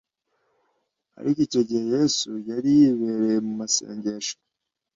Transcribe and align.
ariko 1.19 1.39
icyo 1.47 1.61
gihe 1.67 1.83
yesu 1.95 2.29
yari 2.49 2.69
yibereye 2.79 3.37
mu 3.45 3.53
masengesho 3.59 4.35